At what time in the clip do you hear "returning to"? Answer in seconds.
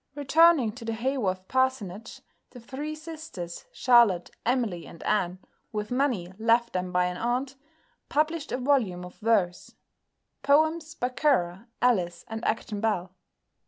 0.15-0.83